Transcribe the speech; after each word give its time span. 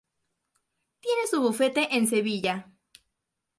Tiene 0.99 1.27
su 1.29 1.39
bufete 1.41 1.95
en 1.95 2.07
sevilla. 2.07 2.71